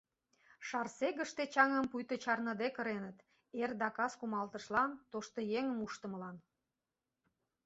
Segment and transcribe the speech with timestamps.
[0.67, 3.17] Шарсегыште чаҥым пуйто чарныде кыреныт:
[3.61, 6.37] эр да кас кумалтышлан, тоштыеҥым уштымылан.